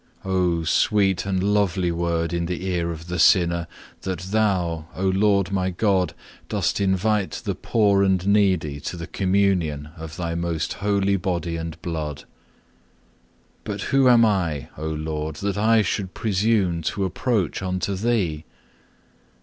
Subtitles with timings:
[0.25, 3.67] Oh, sweet and lovely word in the ear of the sinner,
[4.01, 6.15] that Thou, O Lord my God,
[6.49, 11.79] dost invite the poor and needy to the Communion of Thy most holy body and
[11.83, 12.23] blood.
[13.63, 18.43] But who am I, O Lord, that I should presume to approach unto Thee?